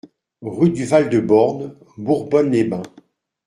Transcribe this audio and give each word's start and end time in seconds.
Rue 0.41 0.71
du 0.71 0.83
Val 0.85 1.09
de 1.11 1.19
Borne, 1.19 1.75
Bourbonne-les-Bains 1.99 2.81